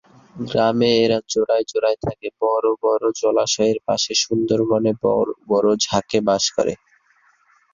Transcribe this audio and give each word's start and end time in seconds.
গ্রামে 0.45 0.91
এরা 1.03 1.19
জোড়ায় 1.31 1.65
জোড়ায় 1.71 1.99
থাকে; 2.05 2.27
বড়ো 2.41 2.71
বড়ো 2.83 3.07
জলাশয়ের 3.19 3.79
পাশে 3.87 4.11
এবং 4.11 4.21
সুন্দরবনে 4.23 4.91
বড়ো 5.03 5.33
বড়ো 5.49 5.71
ঝাঁকে 5.85 6.19
বাস 6.27 6.43
করে। 6.55 6.73